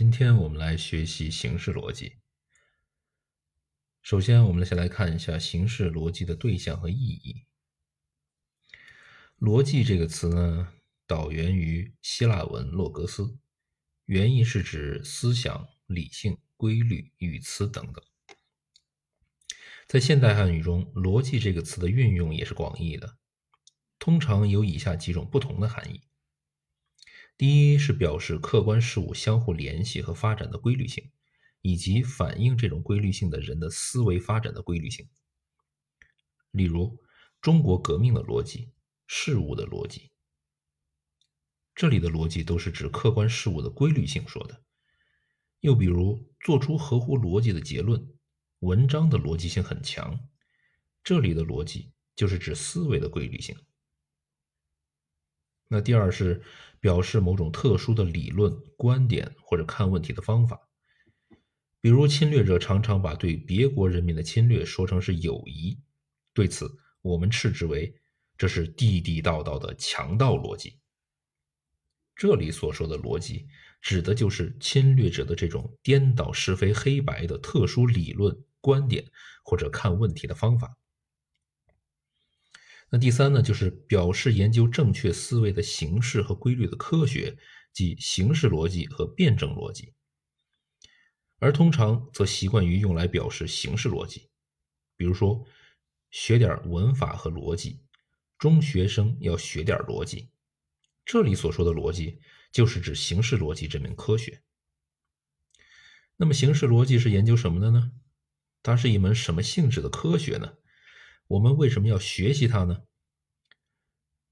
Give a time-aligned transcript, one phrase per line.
[0.00, 2.16] 今天我们来学习形式逻辑。
[4.00, 7.44] 首先，我们先来看一下形式逻辑的对象和意义。
[9.38, 10.72] 逻辑这个词呢，
[11.06, 13.36] 导源于希腊文洛格斯，
[14.06, 18.02] 原意是指思想、理性、规律、语词等等。
[19.86, 23.18] 在现代汉语中，逻辑这个词的运用也是广义的，
[23.98, 26.00] 通常有以下几种不同的含义。
[27.40, 31.10] 第一是表示客观事物相互联系和发展的规律性，
[31.62, 35.08] 以及反映这种规律性的人的思维发展的规律性。
[36.50, 37.02] 例如，
[37.40, 38.74] 中国革命的逻辑。
[39.06, 40.12] 事物的逻辑，
[41.74, 44.62] 这里的逻辑都是指客观事物的规律性说的。
[45.60, 48.06] 又比如，做出合乎逻辑的结论，
[48.58, 50.28] 文章的逻辑性很强，
[51.02, 53.56] 这里的逻辑就是指思维的规律性。
[55.72, 56.42] 那第二是
[56.80, 60.58] 表示某种特殊的理论、观点或者看问题的方法。
[61.80, 65.78] 比如，侵略者常常把对别国人民的侵略说成是友谊，
[66.34, 66.70] 对此
[67.02, 67.94] 我们斥之为。
[68.36, 70.78] 这是地地道道的强盗逻辑。
[72.16, 73.46] 这里所说的逻辑，
[73.82, 79.04] 指的就是侵略者的这种颠倒是非黑白的特殊理论、观点
[79.44, 80.74] 或者看问题的方法。
[82.90, 87.38] 那第三呢，就是表示研究正确思维的形式和规律的科学，
[87.72, 89.94] 即形式逻辑和辩证逻辑。
[91.38, 94.28] 而通常则习惯于用来表示形式逻辑，
[94.96, 95.46] 比如说
[96.10, 97.80] 学点文法和逻辑。
[98.38, 100.30] 中学生要学点逻辑，
[101.04, 104.42] 这里所说的逻辑就是指形式逻辑这门科学。
[106.16, 107.92] 那么，形式逻辑是研究什么的呢？
[108.62, 110.54] 它是一门什么性质的科学呢？
[111.30, 112.82] 我们为什么要学习它呢？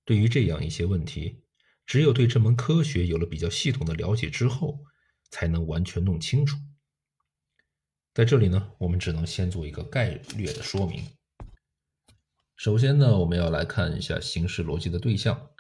[0.05, 1.45] 对于这样一些问题，
[1.87, 4.81] 只有对这门科学有了比较系统的了解之后，
[5.31, 6.57] 才能完全弄清楚。
[8.13, 11.05] 在这里呢，我们只能先做一个概略的说明。
[12.57, 15.51] 首先呢，我们要来看一下形式逻辑的对象。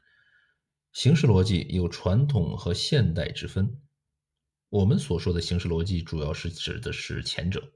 [0.93, 3.81] 形式逻辑有传统和现代之分。
[4.71, 7.72] 我们所说的形式逻辑，主要是指的是前者，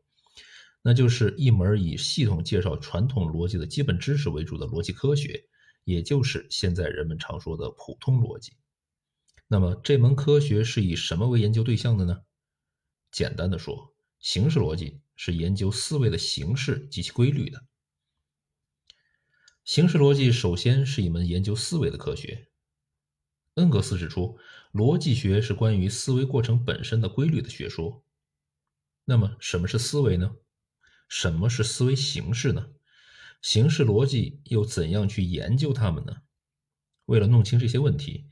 [0.83, 5.45] 那就是一门以系统介绍传统逻辑的基本知识为主的逻辑科学，
[5.85, 8.53] 也就是现在人们常说的普通逻辑。
[9.47, 12.23] 那么这门科学是以什么为研究对象的呢？
[13.13, 17.65] 简单的说，形式逻辑是研究思维的形式及其规律的。
[19.65, 22.49] 形式逻辑首先是一门研究思维的科学。
[23.55, 24.39] 恩格斯指出，
[24.73, 28.03] 逻辑学是关于思维过程本身的规律的学说。
[29.05, 30.35] 那么，什么是思维呢？
[31.15, 32.71] 什么是思维形式呢？
[33.43, 36.23] 形式逻辑又怎样去研究它们呢？
[37.05, 38.31] 为了弄清这些问题，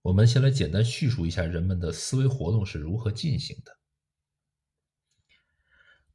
[0.00, 3.76] 我们先来简单叙述一下人们的思维活动是如何进行的。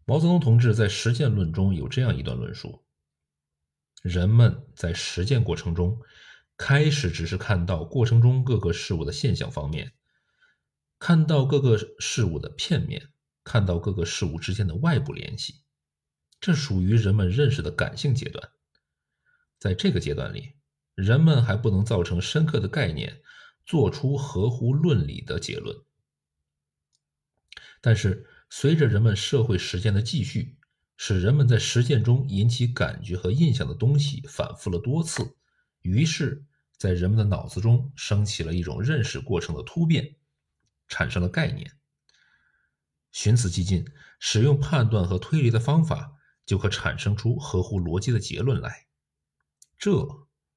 [0.04, 2.84] 毛泽东同志在《实践论》中有这样一段论述。
[4.02, 6.02] 人们在实践过程中，
[6.58, 9.94] 开始只是看到过程中各个事物的现象方面，
[10.98, 13.12] 看到各个事物的片面，
[13.44, 15.62] 看到各个事物之间的外部联系，
[16.44, 18.50] 这属于人们认识的感性阶段。
[19.58, 20.56] 在这个阶段里，
[20.94, 23.22] 人们还不能造成深刻的概念，
[23.66, 25.74] 做出合乎论理的结论。
[27.80, 30.58] 但是，随着人们社会实践的继续，
[30.98, 35.38] 使人们在实践中引起感觉和印象的东西反复了多次，
[35.80, 36.44] 于是，
[36.76, 40.18] 在人们的脑子中升起了一种认识过程的突变，
[40.90, 41.72] 产生了概念。
[43.14, 43.88] 循此既进，
[44.20, 48.88] 使用判断和推理的方法，就可产生出合乎逻辑的结论来。
[49.78, 50.08] 这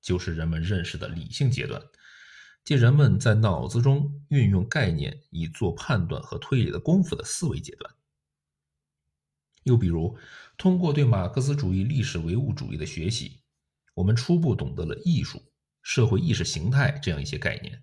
[0.01, 1.83] 就是人们认识的理性阶段，
[2.65, 7.95] 即人们在脑子中运用概念以做判断和推理的功夫的思维阶段。
[9.65, 10.17] 又比如，
[10.57, 13.41] 通过对马克思主义历史唯物主义的学习，
[13.95, 15.43] 我们初步懂得了艺术、
[15.83, 17.83] 社会意识形态这样一些概念。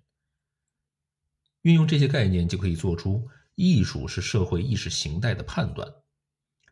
[1.60, 5.86] 运用这些概念，就可以做出艺术是社会意识形态的判断，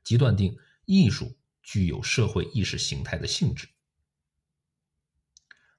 [0.02, 3.68] 即断定艺术具有社会意识形态的性质。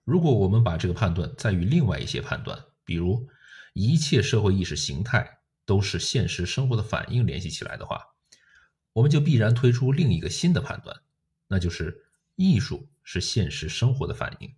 [0.03, 3.29] 如果我们把这个判断再与另外一些判断，比如
[3.73, 8.01] 一切社会意识形态都是现实生活的反应联系起来的话，
[8.91, 11.01] 我们就必然推出另一个新的判断，
[11.47, 12.05] 那就是
[12.35, 14.53] 艺术是现实生活的反应。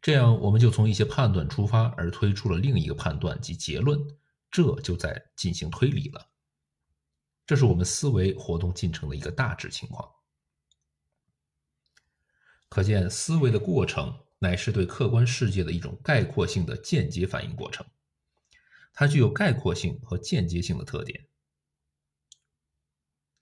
[0.00, 3.98] 这样，我们就从一些判断出发，而推出了另一个判断及结论，
[4.50, 6.30] 这就在进行推理了。
[7.48, 10.06] 这是我们思维活动进程的一个大致情况。
[12.68, 17.86] 可见，思维的过程乃是对客观世界的一种概括性的间接反应过程。
[18.92, 21.26] 它具有概括性和间接性的特点，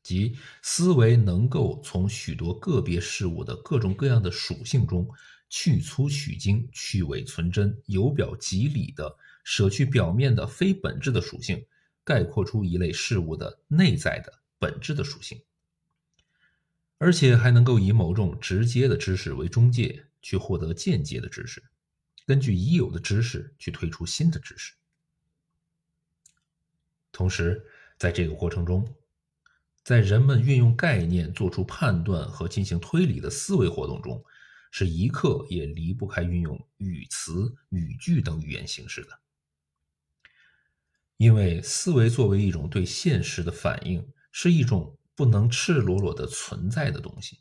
[0.05, 5.11] 即思维能够从许多个别事物的各种各样的属性中
[5.49, 11.67] 去粗取精、去伪存真、由表及里的舍去表面的非本质的属性，
[12.06, 15.43] 概括出一类事物的内在的本质的属性，
[16.99, 21.61] 而且还能够以某种直接的知识为中介，去获得间接的知识，
[22.25, 24.75] 根据已有的知识去推出新的知识。
[27.11, 27.67] 同时，
[27.99, 28.94] 在这个过程中，
[29.82, 34.25] 在人们运用概念做出判断和进行推理的思维活动中，
[34.70, 39.19] 是一刻也离不开运用语词、语句等语言形式的。
[41.17, 47.41] 因为思维作为一种对现实的反应，是一种不能赤裸裸的存在的东西，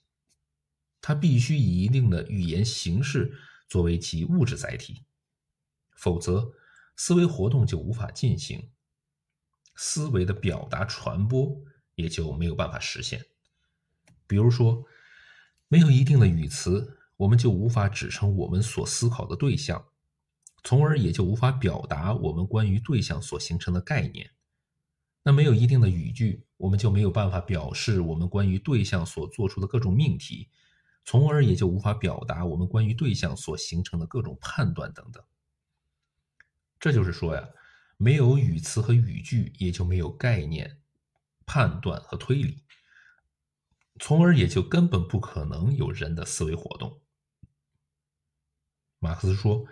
[1.01, 3.33] 它必须以一定的语言形式
[3.67, 5.03] 作为其物质载体，
[5.97, 6.53] 否则
[6.95, 8.71] 思维活动就无法进行。
[9.75, 11.53] 思维的表达传播
[11.95, 13.25] 也就没有办法实现。
[14.25, 14.85] 比如说，
[15.67, 19.85] 没有一定的语词，我们就无法指称我们所思考的对象，
[20.65, 24.31] 从而也就无法表达我们关于对象所形成的概念。
[25.23, 30.49] 那没有一定的语句，我们就没有办法表示我们关于对象所做出的各种命题，
[31.05, 35.23] 从而也就无法表达我们关于对象所形成的各种判断等等。
[36.77, 37.47] 这就是说呀。
[37.97, 40.81] 没有语词和语句，也就没有概念、
[41.45, 42.61] 判断和推理，
[44.01, 46.99] 从而也就根本不可能有人的思维活动。
[48.99, 49.65] 马克思说，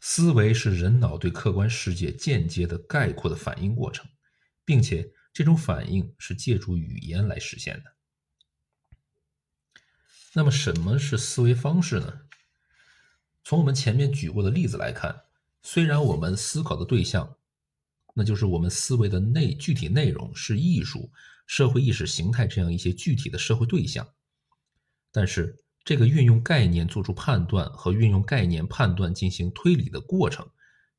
[0.00, 4.08] 思维是人脑对客观世界间接的概括的反应过程，
[4.64, 7.94] 并且这种反应是借助语言来实现的。
[10.32, 12.20] 那么，什么是思维方式呢？
[13.42, 15.24] 从我们前面举过的例子来看，
[15.62, 17.36] 虽然我们思考的对象，
[18.14, 21.10] 那就是我们思维的内具体内容是艺术、
[21.46, 24.14] 社会意识形态这样一些具体的社会对象，
[25.10, 30.48] 但是这个运用概念做出判断和运用概念判断进行推理的过程，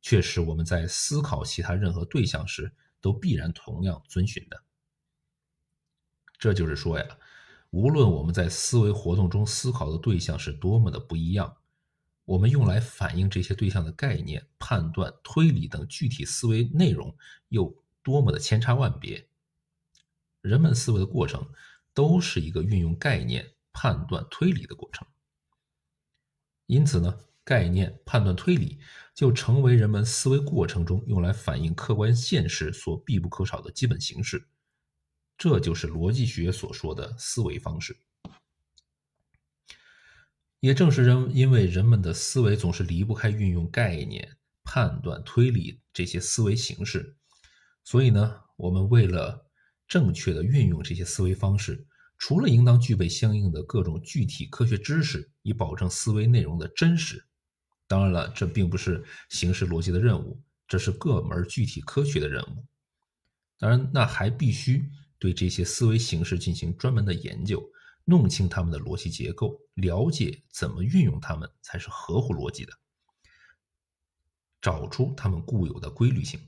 [0.02, 4.62] 却是我们在思考其他任何对象时都必然同样遵循的。
[6.38, 7.06] 这就是说呀，
[7.70, 11.56] 无论我们在思维活动中思考的对象是多么的不一样。
[12.26, 17.16] 我们用来反映这些对象的概念、判断、推理等具体思维内容
[17.48, 19.26] 又多么的千差万别，
[20.42, 21.48] 人们思维的过程
[21.94, 25.08] 都是一个运用概念、判断、推理的过程。
[26.66, 28.80] 因此呢，概念、判断、推理
[29.14, 34.48] 就成为人们思维过程中用来反映客观现实所必不可少的基本形式。
[35.38, 37.98] 这就是逻辑学所说的思维方式。
[40.60, 47.18] 也正是人因为人们的思维总是离不开运用概念、判断、推理这些思维形式，
[47.84, 49.50] 所以呢，我们为了
[49.88, 51.88] 正确的运用这些思维方式，
[52.22, 57.26] 除了应当具备相应的各种具体科学知识，以保证思维内容的真实，
[57.88, 62.64] 当然了，这并不是形式逻辑的任务，这是各门具体科学的任务。
[63.58, 64.88] 当然，那还必须
[65.18, 67.60] 对这些思维形式进行专门的研究。
[68.06, 72.74] 弄清他们的逻辑结构，了解怎么运用它们才是合乎逻辑的，
[74.62, 76.40] 找出它们固有的规律性。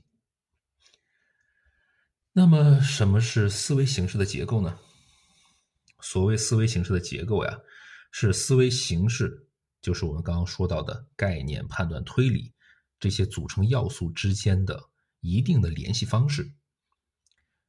[2.32, 4.78] 那么，什么是思维形式的结构呢？
[6.06, 7.58] 所谓思维形式的结构呀，
[8.12, 9.48] 是思维形式，
[9.80, 12.52] 就是我们刚刚说到的概念、判断、推理
[13.00, 16.52] 这些组成要素之间的一定的联系方式。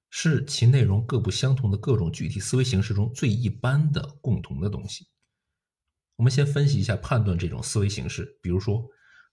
[0.09, 5.07] 是其内容各不相同的各种具体思维形式中最一般的共同的东西。
[6.17, 8.37] 我们先分析一下判断这种思维形式。
[8.41, 8.85] 比如说，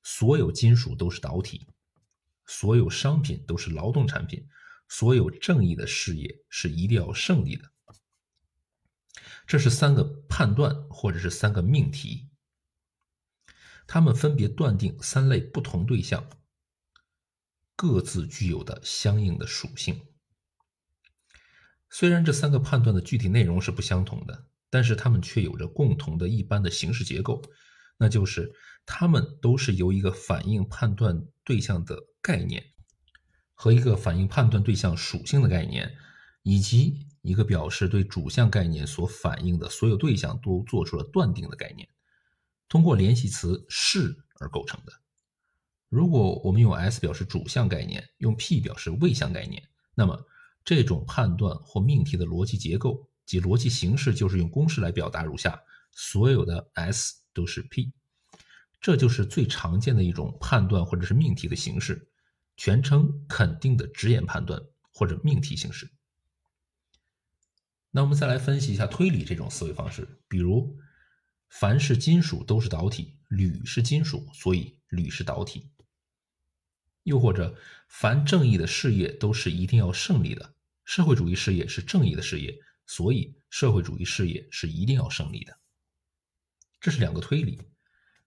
[0.05, 1.67] 所有金属都是导体，
[2.47, 4.49] 所有商品都是劳动产品，
[4.89, 7.72] 所有正义的事业是一定要胜利的。
[9.47, 12.31] 这是三个判断，或者是三个命题。
[13.87, 16.31] 它们分别断定三类不同对象
[17.77, 20.01] 各自具有的相应的属性。
[21.91, 27.43] 虽然这三个判断的具体内容是不相同的，但是它们却有着共同的一般的形式结构，
[27.99, 28.51] 那就是
[28.87, 32.65] 它们都是由一个反映判断对象的概念，
[33.53, 35.95] 和一个反映判断对象属性的概念，
[36.43, 41.89] 以及一个表示对主项概念所反映的所有对象都做出了断定的概念，
[42.69, 44.93] 通过联系词是而构成的。
[45.89, 49.63] 如果我们用 S 表示主项概念，用 P 表示谓项概念，
[49.95, 50.27] 那么。
[50.65, 55.61] 这种判断或命题的逻辑结构及逻辑形式，就是用公式来表达如下：
[55.91, 57.93] 所有的 S 都是 P，
[58.81, 62.09] 这就是最常见的一种判断或者是命题的形式。
[62.57, 64.63] 全称肯定的直言判断
[64.93, 65.91] 或者命题形式。
[67.95, 70.79] 那我们再来分析一下推理这种思维方式，比如，
[71.51, 75.71] 凡是金属都是导体，铝是金属，所以铝是导体。
[77.03, 77.55] 又或者，
[77.89, 80.55] 凡正义的事业都是一定要胜利的，
[80.87, 85.59] 社会主义事业是正义的事业，所以社会主义事业是一定要胜利的。
[86.81, 87.61] 这是两个推理，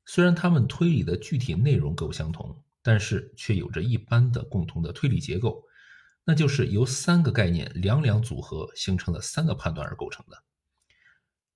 [0.05, 5.64] 虽然他们推理的具体内容各不相同，但是却有着一般的共同的推理结构。
[6.25, 10.43] 那就是由三个概念两两组合形成的三个判断而构成的。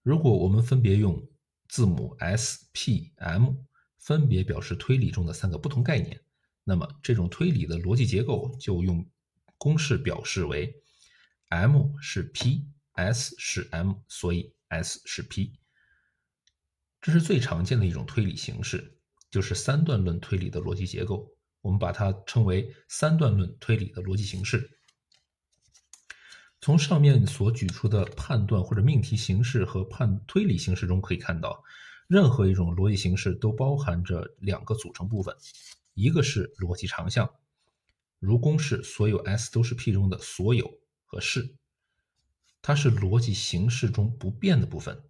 [0.03, 1.27] 如果我们分别用
[1.67, 3.55] 字母 S、P、M
[3.97, 6.21] 分别表示推理中的三个不同概念，
[6.63, 9.05] 那么这种推理的逻辑结构就用
[9.57, 10.73] 公式表示为
[11.49, 15.59] ：M 是 P，S 是 M，所以 S 是 P。
[17.01, 18.99] 这是最常见的一种推理形式，
[19.31, 21.35] 就是三段论推理的逻辑结构。
[21.61, 24.77] 我们把它称为三段论推理的逻辑形式。
[26.61, 31.63] 从上面所举出的判断或者命题形式和判推理形式中可以看到，
[32.07, 35.33] 任何一种逻辑形式都包含着两个组成部分，
[35.93, 37.29] 一个是逻辑长项，
[38.19, 41.55] 如公式所有 S 都是 P 中的所有和是，
[42.61, 45.01] 它是逻辑形式中不变的部分，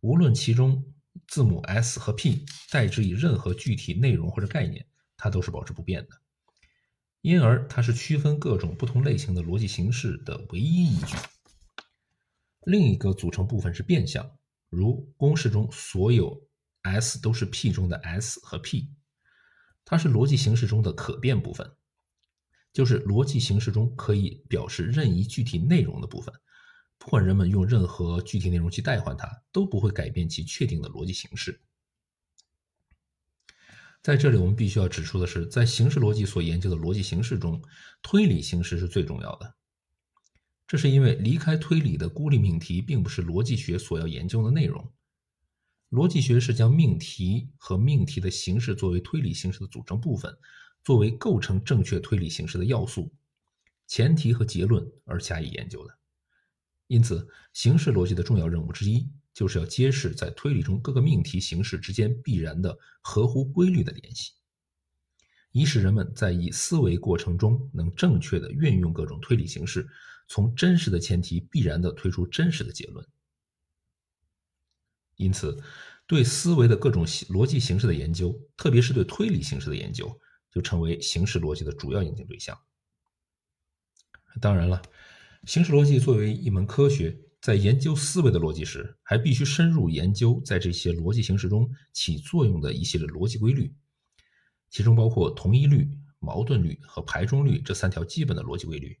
[0.00, 0.84] 无论其中
[1.26, 4.86] 字母 S 和 P 代之以任何具体内容或者概念。
[5.22, 6.20] 它都是保持不变的，
[7.20, 11.16] 因而它是区分各种不同类型的逻辑形式的唯一依据。
[12.64, 14.36] 另一个组成部分是变项，
[14.68, 16.48] 如公式中所有
[16.80, 18.90] S 都是 P 中的 S 和 P，
[19.84, 21.70] 它是逻辑形式中的可变部分，
[22.72, 26.34] 就是逻辑形式中可以表示任意具体内容的部分，
[26.98, 31.60] 不管人们用任何具体内容去代换它，都不会改变其确定的逻辑形式。
[34.02, 37.62] 在这里，我们必须要指出的是，在形式逻辑所研究的逻辑形式中，
[38.02, 39.54] 推理形式是最重要的。
[40.66, 44.92] 这是因为离开推理的孤立命题，并不是逻辑学所要研究的内容。
[45.90, 50.36] 逻辑学是将命题和命题的形式作为推理形式的组成部分，
[50.82, 53.12] 作为构成正确推理形式的要素、
[53.86, 55.96] 前提和结论而加以研究的。
[56.88, 59.08] 因此，形式逻辑的重要任务之一。
[59.34, 64.32] 就是要揭示在推理中各个命题形式之间必然的合乎规律的联系，
[65.52, 69.88] 以使人们在以思维过程中能正确的运用各种推理形式，
[70.28, 73.06] 从真实的前提必然的推出真实的结论。
[75.16, 75.62] 因此，
[76.06, 80.20] 对思维的各种逻辑形式的研究，特别是对推理形式的研究，
[80.50, 82.58] 就成为形式逻辑的主要研究对象。
[84.40, 84.82] 当然了，
[85.44, 87.18] 形式逻辑作为一门科学。
[87.42, 93.74] 在研究思维的逻辑时，还必须深入研究在这些逻辑形式中起作用的一系列逻辑规律，
[94.70, 98.96] 其中包括同一律、矛盾律和排中律这三条基本的逻辑规律。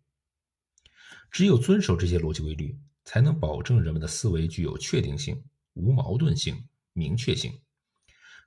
[1.30, 5.44] 只有遵守这些逻辑规律，才能保证人们的思维具有确定性、
[5.74, 7.60] 无矛盾性、明确性，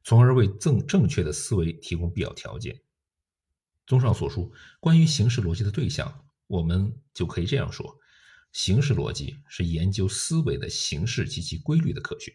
[0.03, 2.81] 从而为正正确的思维提供必要条件。
[3.87, 7.97] 综上所述，关于形式逻辑的对象，我们就可以这样说。
[8.55, 12.31] 形式逻辑是研究思维的形式及其规律的科学。